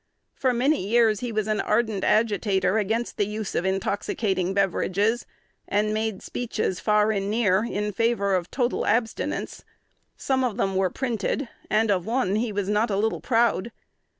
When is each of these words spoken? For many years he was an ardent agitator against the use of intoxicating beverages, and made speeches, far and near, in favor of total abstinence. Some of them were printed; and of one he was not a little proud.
For 0.33 0.51
many 0.51 0.83
years 0.87 1.19
he 1.19 1.31
was 1.31 1.47
an 1.47 1.61
ardent 1.61 2.03
agitator 2.03 2.79
against 2.79 3.17
the 3.17 3.27
use 3.27 3.53
of 3.53 3.65
intoxicating 3.65 4.51
beverages, 4.51 5.27
and 5.67 5.93
made 5.93 6.23
speeches, 6.23 6.79
far 6.79 7.11
and 7.11 7.29
near, 7.29 7.63
in 7.65 7.91
favor 7.91 8.33
of 8.33 8.49
total 8.49 8.87
abstinence. 8.87 9.63
Some 10.17 10.43
of 10.43 10.57
them 10.57 10.75
were 10.75 10.89
printed; 10.89 11.49
and 11.69 11.91
of 11.91 12.07
one 12.07 12.37
he 12.37 12.51
was 12.51 12.67
not 12.67 12.89
a 12.89 12.97
little 12.97 13.21
proud. 13.21 13.71